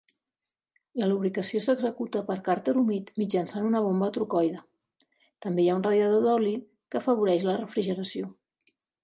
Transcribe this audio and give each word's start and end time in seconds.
La 1.01 1.09
lubricació 1.09 1.59
s'executa 1.65 2.21
per 2.29 2.37
càrter 2.47 2.73
humit 2.81 3.11
mitjançant 3.23 3.67
una 3.67 3.83
bomba 3.89 4.09
trocoide; 4.17 4.65
també 5.47 5.67
hi 5.67 5.69
ha 5.69 5.77
un 5.83 5.87
radiador 5.91 6.27
d'oli 6.27 6.57
que 6.67 7.01
afavoreix 7.03 7.47
la 7.51 7.57
refrigeració. 7.61 8.35